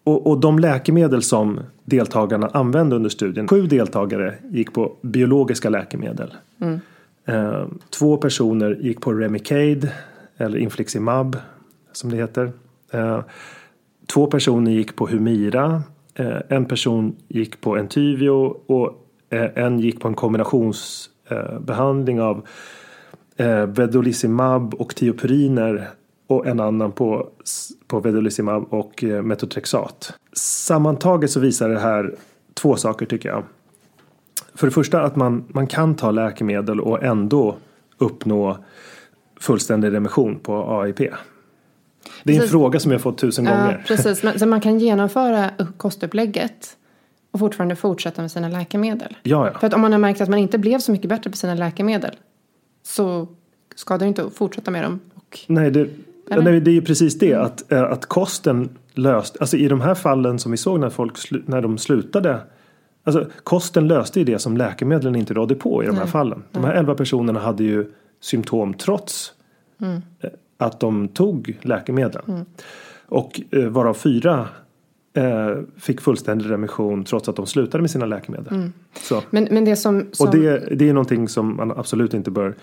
Och, 0.08 0.26
och, 0.26 0.40
de 0.40 0.58
läkemedel 0.58 1.22
som 1.22 1.60
deltagarna 1.84 2.46
använde 2.46 2.96
under 2.96 3.10
studien, 3.10 3.48
sju 3.48 3.66
deltagare 3.66 4.34
gick 4.50 4.72
på 4.72 4.92
biologiska 5.02 5.70
läkemedel. 5.70 6.34
Mm. 6.60 6.80
Eh, 7.24 7.66
två 7.90 8.16
personer 8.16 8.78
gick 8.80 9.00
på 9.00 9.12
Remicade 9.12 9.92
eller 10.36 10.58
Infliximab 10.58 11.36
som 11.92 12.10
det 12.10 12.16
heter. 12.16 12.52
Eh, 12.92 13.20
två 14.06 14.26
personer 14.26 14.70
gick 14.70 14.96
på 14.96 15.06
Humira. 15.06 15.82
Eh, 16.14 16.36
en 16.48 16.64
person 16.64 17.16
gick 17.28 17.60
på 17.60 17.76
Entyvio 17.76 18.56
och 18.66 19.06
eh, 19.30 19.64
en 19.64 19.80
gick 19.80 20.00
på 20.00 20.08
en 20.08 20.14
kombinationsbehandling 20.14 22.20
av 22.20 22.46
eh, 23.36 23.66
Vedolizumab 23.66 24.74
och 24.74 24.94
tiopuriner 24.94 25.88
och 26.28 26.46
en 26.46 26.60
annan 26.60 26.92
på, 26.92 27.28
på 27.86 28.00
Vedolizumab 28.00 28.66
och 28.70 29.04
eh, 29.04 29.22
metotrexat. 29.22 30.14
Sammantaget 30.32 31.30
så 31.30 31.40
visar 31.40 31.68
det 31.68 31.78
här 31.78 32.14
två 32.54 32.76
saker 32.76 33.06
tycker 33.06 33.28
jag. 33.28 33.44
För 34.54 34.66
det 34.66 34.70
första 34.70 35.02
att 35.02 35.16
man, 35.16 35.44
man 35.48 35.66
kan 35.66 35.94
ta 35.94 36.10
läkemedel 36.10 36.80
och 36.80 37.02
ändå 37.02 37.56
uppnå 37.98 38.58
fullständig 39.40 39.92
remission 39.92 40.38
på 40.38 40.80
AIP. 40.80 40.98
Det 40.98 41.04
är 41.06 41.10
precis. 42.24 42.42
en 42.42 42.48
fråga 42.48 42.80
som 42.80 42.92
jag 42.92 43.00
fått 43.00 43.18
tusen 43.18 43.44
ja, 43.44 43.50
gånger. 43.50 43.84
Precis, 43.86 44.40
så 44.40 44.46
man 44.46 44.60
kan 44.60 44.78
genomföra 44.78 45.50
kostupplägget 45.76 46.76
och 47.30 47.38
fortfarande 47.38 47.76
fortsätta 47.76 48.22
med 48.22 48.30
sina 48.30 48.48
läkemedel. 48.48 49.16
Ja, 49.22 49.50
ja. 49.52 49.58
För 49.58 49.66
att 49.66 49.74
om 49.74 49.80
man 49.80 49.92
har 49.92 49.98
märkt 49.98 50.20
att 50.20 50.28
man 50.28 50.38
inte 50.38 50.58
blev 50.58 50.78
så 50.78 50.92
mycket 50.92 51.08
bättre 51.08 51.30
på 51.30 51.36
sina 51.36 51.54
läkemedel 51.54 52.16
så 52.82 53.28
skadar 53.74 53.98
det 53.98 54.08
inte 54.08 54.30
fortsätta 54.30 54.70
med 54.70 54.84
dem. 54.84 55.00
Och... 55.14 55.38
Nej, 55.46 55.70
det, 55.70 55.88
Ja, 56.30 56.40
nej, 56.40 56.60
det 56.60 56.70
är 56.70 56.72
ju 56.72 56.82
precis 56.82 57.18
det 57.18 57.34
att, 57.34 57.72
eh, 57.72 57.82
att 57.82 58.06
kosten 58.06 58.68
löst, 58.94 59.36
alltså 59.40 59.56
i 59.56 59.68
de 59.68 59.80
här 59.80 59.94
fallen 59.94 60.38
som 60.38 60.52
vi 60.52 60.58
såg 60.58 60.80
när 60.80 60.90
folk 60.90 61.16
när 61.46 61.62
de 61.62 61.78
slutade 61.78 62.40
Alltså 63.08 63.26
kosten 63.42 63.88
löste 63.88 64.18
ju 64.18 64.24
det 64.24 64.38
som 64.38 64.56
läkemedlen 64.56 65.16
inte 65.16 65.34
rådde 65.34 65.54
på 65.54 65.82
i 65.82 65.86
de 65.86 65.94
här 65.96 66.02
nej. 66.02 66.10
fallen. 66.10 66.42
De 66.52 66.64
här 66.64 66.74
elva 66.74 66.94
personerna 66.94 67.40
hade 67.40 67.64
ju 67.64 67.92
symptom 68.20 68.74
trots 68.74 69.32
mm. 69.80 70.00
Eh, 70.20 70.30
att 70.56 70.80
de 70.80 71.08
tog 71.08 71.58
läkemedel. 71.62 72.22
Mm. 72.28 72.44
Och 73.06 73.40
eh, 73.50 73.64
varav 73.64 73.94
fyra 73.94 74.48
eh, 75.14 75.56
fick 75.76 76.00
fullständig 76.00 76.50
remission 76.50 77.04
trots 77.04 77.28
att 77.28 77.36
de 77.36 77.46
slutade 77.46 77.82
med 77.82 77.90
sina 77.90 78.06
läkemedel. 78.06 78.54
Mm. 78.54 78.72
Så. 78.94 79.22
Men, 79.30 79.48
men 79.50 79.64
det 79.64 79.76
som, 79.76 80.06
som... 80.12 80.26
Och 80.26 80.36
det, 80.36 80.78
det 80.78 80.88
är 80.88 80.92
någonting 80.92 81.28
som 81.28 81.56
man 81.56 81.70
absolut 81.70 82.14
inte 82.14 82.30
bör 82.30 82.54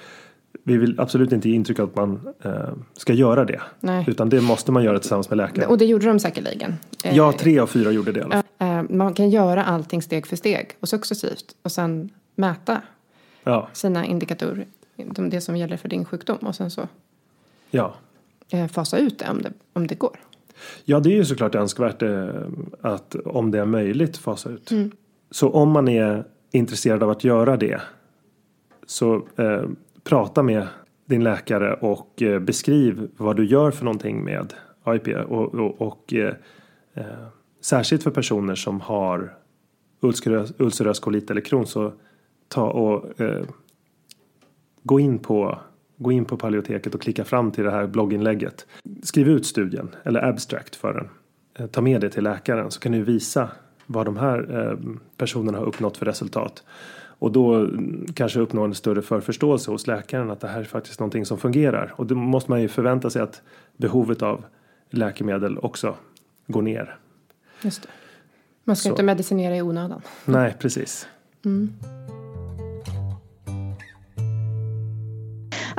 vi 0.63 0.77
vill 0.77 0.99
absolut 0.99 1.31
inte 1.31 1.49
ge 1.49 1.55
intryck 1.55 1.79
av 1.79 1.89
att 1.89 1.95
man 1.95 2.33
eh, 2.43 2.51
ska 2.93 3.13
göra 3.13 3.45
det. 3.45 3.61
Nej. 3.79 4.05
Utan 4.07 4.29
det 4.29 4.41
måste 4.41 4.71
man 4.71 4.83
göra 4.83 4.99
tillsammans 4.99 5.29
med 5.29 5.37
läkaren. 5.37 5.69
Och 5.69 5.77
det 5.77 5.85
gjorde 5.85 6.05
de 6.05 6.19
säkerligen. 6.19 6.75
Ja, 7.03 7.31
tre 7.31 7.59
av 7.59 7.67
fyra 7.67 7.91
gjorde 7.91 8.11
det 8.11 8.19
i 8.19 8.23
alla 8.23 8.43
fall. 8.57 8.67
Eh, 8.69 8.83
man 8.89 9.13
kan 9.13 9.29
göra 9.29 9.63
allting 9.63 10.01
steg 10.01 10.27
för 10.27 10.35
steg 10.35 10.69
och 10.79 10.89
successivt 10.89 11.55
och 11.61 11.71
sen 11.71 12.09
mäta 12.35 12.81
ja. 13.43 13.69
sina 13.73 14.05
indikatorer. 14.05 14.65
Det 15.29 15.41
som 15.41 15.57
gäller 15.57 15.77
för 15.77 15.89
din 15.89 16.05
sjukdom 16.05 16.37
och 16.37 16.55
sen 16.55 16.71
så 16.71 16.87
ja. 17.71 17.95
Eh, 18.49 18.67
fasa 18.67 18.97
ut 18.97 19.19
det 19.19 19.29
om, 19.29 19.41
det 19.41 19.53
om 19.73 19.87
det 19.87 19.95
går. 19.95 20.19
Ja, 20.85 20.99
det 20.99 21.09
är 21.09 21.15
ju 21.15 21.25
såklart 21.25 21.55
önskvärt 21.55 22.01
eh, 22.01 22.27
att 22.81 23.15
om 23.15 23.51
det 23.51 23.59
är 23.59 23.65
möjligt 23.65 24.17
fasa 24.17 24.49
ut. 24.49 24.71
Mm. 24.71 24.91
Så 25.31 25.49
om 25.49 25.69
man 25.71 25.87
är 25.87 26.23
intresserad 26.51 27.03
av 27.03 27.09
att 27.09 27.23
göra 27.23 27.57
det 27.57 27.81
så 28.85 29.15
eh, 29.35 29.63
prata 30.09 30.43
med 30.43 30.67
din 31.05 31.23
läkare 31.23 31.73
och 31.73 32.21
eh, 32.21 32.39
beskriv 32.39 33.09
vad 33.17 33.35
du 33.35 33.45
gör 33.45 33.71
för 33.71 33.85
någonting 33.85 34.23
med 34.23 34.53
AIP. 34.83 35.07
Och, 35.07 35.55
och, 35.55 35.81
och 35.81 36.13
eh, 36.13 36.33
eh, 36.93 37.27
särskilt 37.61 38.03
för 38.03 38.11
personer 38.11 38.55
som 38.55 38.81
har 38.81 39.33
ulcerös, 40.01 40.53
ulcerös 40.57 40.99
kolit 40.99 41.31
eller 41.31 41.41
Crohn 41.41 41.65
så 41.65 41.93
ta 42.47 42.69
och 42.69 43.21
eh, 43.21 43.43
gå 44.83 44.99
in 44.99 45.19
på 45.19 45.59
Gå 45.97 46.11
in 46.11 46.25
på 46.25 46.37
Paleoteket 46.37 46.95
och 46.95 47.01
klicka 47.01 47.23
fram 47.23 47.51
till 47.51 47.63
det 47.63 47.71
här 47.71 47.87
blogginlägget. 47.87 48.67
Skriv 49.03 49.29
ut 49.29 49.45
studien 49.45 49.95
eller 50.03 50.23
abstract 50.23 50.75
för 50.75 50.93
den. 50.93 51.09
Eh, 51.59 51.67
ta 51.67 51.81
med 51.81 52.01
det 52.01 52.09
till 52.09 52.23
läkaren 52.23 52.71
så 52.71 52.79
kan 52.79 52.91
du 52.91 53.01
visa 53.01 53.49
vad 53.85 54.05
de 54.05 54.17
här 54.17 54.61
eh, 54.61 54.77
personerna 55.17 55.57
har 55.57 55.65
uppnått 55.65 55.97
för 55.97 56.05
resultat. 56.05 56.63
Och 57.19 57.31
då 57.31 57.69
kanske 58.13 58.39
uppnå 58.39 58.63
en 58.63 58.75
större 58.75 59.01
förförståelse 59.01 59.71
hos 59.71 59.87
läkaren 59.87 60.31
att 60.31 60.39
det 60.39 60.47
här 60.47 60.59
är 60.59 60.63
faktiskt 60.63 60.99
någonting 60.99 61.25
som 61.25 61.37
fungerar. 61.37 61.93
Och 61.95 62.05
då 62.05 62.15
måste 62.15 62.51
man 62.51 62.61
ju 62.61 62.67
förvänta 62.67 63.09
sig 63.09 63.21
att 63.21 63.41
behovet 63.77 64.21
av 64.21 64.45
läkemedel 64.89 65.57
också 65.57 65.95
går 66.47 66.61
ner. 66.61 66.97
Just 67.61 67.81
det. 67.81 67.87
Man 68.63 68.75
ska 68.75 68.83
Så. 68.83 68.89
inte 68.89 69.03
medicinera 69.03 69.55
i 69.55 69.61
onödan. 69.61 70.01
Nej, 70.25 70.55
precis. 70.59 71.07
Mm. 71.45 71.73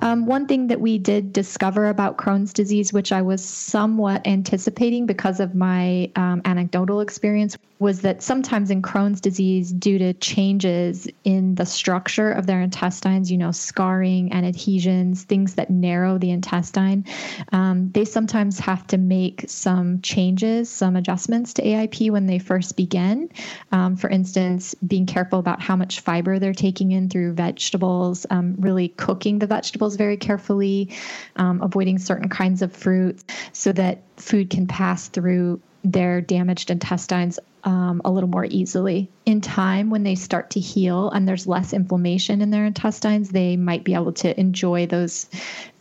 Um, 0.00 0.26
one 0.26 0.46
thing 0.46 0.68
that 0.68 0.80
we 0.80 0.98
did 0.98 1.32
discover 1.32 1.88
about 1.88 2.16
Crohn's 2.16 2.52
disease, 2.52 2.92
which 2.92 3.12
I 3.12 3.22
was 3.22 3.44
somewhat 3.44 4.26
anticipating 4.26 5.06
because 5.06 5.40
of 5.40 5.54
my 5.54 6.10
um, 6.16 6.42
anecdotal 6.44 7.00
experience, 7.00 7.56
was 7.78 8.00
that 8.00 8.22
sometimes 8.22 8.70
in 8.70 8.80
Crohn's 8.80 9.20
disease, 9.20 9.70
due 9.70 9.98
to 9.98 10.14
changes 10.14 11.06
in 11.24 11.54
the 11.56 11.66
structure 11.66 12.30
of 12.32 12.46
their 12.46 12.62
intestines, 12.62 13.30
you 13.30 13.36
know, 13.36 13.52
scarring 13.52 14.32
and 14.32 14.46
adhesions, 14.46 15.24
things 15.24 15.54
that 15.56 15.68
narrow 15.68 16.16
the 16.16 16.30
intestine, 16.30 17.04
um, 17.52 17.90
they 17.92 18.04
sometimes 18.04 18.58
have 18.58 18.86
to 18.86 18.96
make 18.96 19.44
some 19.46 20.00
changes, 20.00 20.70
some 20.70 20.96
adjustments 20.96 21.52
to 21.54 21.62
AIP 21.62 22.10
when 22.10 22.26
they 22.26 22.38
first 22.38 22.76
begin. 22.76 23.28
Um, 23.72 23.96
for 23.96 24.08
instance, 24.08 24.74
being 24.86 25.04
careful 25.04 25.38
about 25.38 25.60
how 25.60 25.76
much 25.76 26.00
fiber 26.00 26.38
they're 26.38 26.54
taking 26.54 26.92
in 26.92 27.10
through 27.10 27.34
vegetables, 27.34 28.24
um, 28.30 28.56
really 28.58 28.88
cooking 28.88 29.38
the 29.38 29.46
vegetables 29.46 29.85
very 29.94 30.16
carefully, 30.16 30.90
um, 31.36 31.62
avoiding 31.62 32.00
certain 32.00 32.28
kinds 32.28 32.62
of 32.62 32.72
fruits 32.72 33.24
so 33.52 33.70
that 33.72 34.02
food 34.16 34.50
can 34.50 34.66
pass 34.66 35.06
through 35.06 35.60
their 35.84 36.20
damaged 36.20 36.70
intestines 36.72 37.38
um, 37.62 38.00
a 38.04 38.10
little 38.10 38.28
more 38.28 38.44
easily. 38.44 39.08
In 39.24 39.40
time, 39.40 39.90
when 39.90 40.02
they 40.02 40.14
start 40.14 40.50
to 40.50 40.60
heal 40.60 41.10
and 41.10 41.28
there's 41.28 41.46
less 41.46 41.72
inflammation 41.72 42.40
in 42.40 42.50
their 42.50 42.64
intestines, 42.64 43.30
they 43.30 43.56
might 43.56 43.84
be 43.84 43.94
able 43.94 44.12
to 44.14 44.38
enjoy 44.38 44.86
those, 44.86 45.28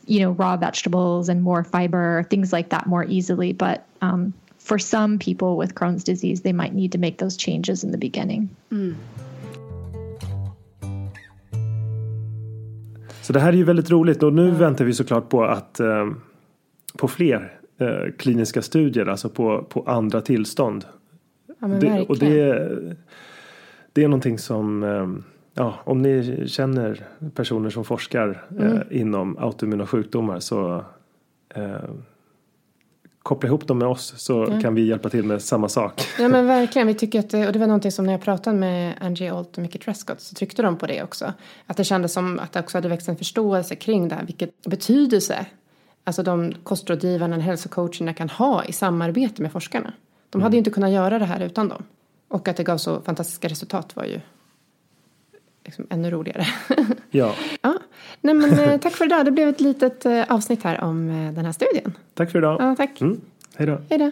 you 0.05 0.19
know, 0.19 0.31
raw 0.31 0.57
vegetables 0.57 1.29
and 1.29 1.41
more 1.41 1.63
fiber, 1.63 2.25
things 2.29 2.53
like 2.53 2.69
that 2.69 2.85
more 2.85 3.03
easily. 3.03 3.53
But 3.53 3.85
um, 4.01 4.33
for 4.57 4.79
some 4.79 5.19
people 5.19 5.57
with 5.57 5.75
Crohn's 5.75 6.03
disease, 6.03 6.41
they 6.41 6.53
might 6.53 6.73
need 6.73 6.91
to 6.93 6.97
make 6.97 7.19
those 7.19 7.37
changes 7.37 7.83
in 7.83 7.91
the 7.91 7.99
beginning. 7.99 8.49
Mm. 8.71 8.95
Så 13.25 13.33
det 13.33 13.39
här 13.39 13.53
är 13.53 13.57
ju 13.57 13.63
väldigt 13.63 13.91
roligt 13.91 14.23
och 14.23 14.33
nu 14.33 14.51
väntar 14.51 14.85
vi 14.85 14.93
såklart 14.93 15.29
på 15.29 15.43
att 15.45 15.79
eh, 15.79 16.09
på 16.97 17.07
fler 17.07 17.59
eh, 17.77 18.11
kliniska 18.17 18.61
studier, 18.61 19.05
alltså 19.05 19.29
på, 19.29 19.63
på 19.69 19.83
andra 19.87 20.21
tillstånd. 20.21 20.85
Ja, 21.59 21.67
det, 21.67 22.05
och 22.09 22.17
det, 22.17 22.69
det 23.93 24.03
är 24.03 24.07
någonting 24.07 24.37
som 24.37 24.83
eh, 24.83 25.07
Ja, 25.57 25.75
om 25.83 26.01
ni 26.01 26.43
känner 26.47 27.03
personer 27.35 27.69
som 27.69 27.83
forskar 27.83 28.45
eh, 28.59 28.71
mm. 28.71 28.87
inom 28.91 29.37
autoimmuna 29.37 29.87
sjukdomar 29.87 30.39
så 30.39 30.83
eh, 31.55 31.75
koppla 33.25 33.47
ihop 33.47 33.67
dem 33.67 33.77
med 33.77 33.87
oss 33.87 34.13
så 34.17 34.45
mm. 34.45 34.61
kan 34.61 34.75
vi 34.75 34.85
hjälpa 34.85 35.09
till 35.09 35.23
med 35.23 35.41
samma 35.41 35.69
sak. 35.69 36.07
Ja 36.19 36.27
men 36.27 36.47
verkligen, 36.47 36.87
vi 36.87 36.93
tycker 36.93 37.19
att 37.19 37.33
och 37.33 37.53
det 37.53 37.59
var 37.59 37.67
någonting 37.67 37.91
som 37.91 38.05
när 38.05 38.11
jag 38.11 38.21
pratade 38.21 38.57
med 38.57 38.93
Angie 39.01 39.33
Alt 39.33 39.57
och 39.57 39.61
Mickey 39.61 39.79
Trescott 39.79 40.21
så 40.21 40.35
tryckte 40.35 40.61
de 40.61 40.77
på 40.77 40.85
det 40.87 41.03
också. 41.03 41.33
Att 41.65 41.77
det 41.77 41.83
kändes 41.83 42.13
som 42.13 42.39
att 42.39 42.53
det 42.53 42.59
också 42.59 42.77
hade 42.77 42.89
växt 42.89 43.09
en 43.09 43.17
förståelse 43.17 43.75
kring 43.75 44.07
det 44.07 44.15
här, 44.15 44.25
vilket 44.25 44.61
betydelse 44.61 45.45
alltså 46.03 46.23
de 46.23 46.53
kostrådgivarna 46.63 47.35
och 47.35 47.41
hälsocoacherna 47.41 48.13
kan 48.13 48.29
ha 48.29 48.65
i 48.65 48.73
samarbete 48.73 49.41
med 49.41 49.51
forskarna. 49.51 49.93
De 50.29 50.41
hade 50.41 50.55
ju 50.55 50.57
mm. 50.57 50.61
inte 50.61 50.71
kunnat 50.71 50.91
göra 50.91 51.19
det 51.19 51.25
här 51.25 51.39
utan 51.39 51.69
dem. 51.69 51.83
Och 52.27 52.47
att 52.47 52.57
det 52.57 52.63
gav 52.63 52.77
så 52.77 53.01
fantastiska 53.01 53.47
resultat 53.47 53.95
var 53.95 54.03
ju 54.03 54.19
liksom 55.65 55.87
ännu 55.89 56.11
roligare. 56.11 56.47
ja. 57.11 57.35
ja. 57.61 57.74
Nej, 58.25 58.35
men, 58.35 58.59
eh, 58.59 58.77
tack 58.81 58.93
för 58.93 59.05
idag. 59.05 59.25
Det 59.25 59.31
blev 59.31 59.49
ett 59.49 59.61
litet 59.61 60.05
eh, 60.05 60.23
avsnitt 60.27 60.63
här 60.63 60.83
om 60.83 61.09
eh, 61.09 61.33
den 61.33 61.45
här 61.45 61.51
studien. 61.51 61.93
Tack 62.13 62.31
för 62.31 62.39
idag. 62.39 62.61
Ja, 62.61 62.75
tack. 62.75 63.01
Mm. 63.01 63.21
Hej 63.55 63.67
då. 63.67 63.81
Hej 63.89 63.99
då. 63.99 64.11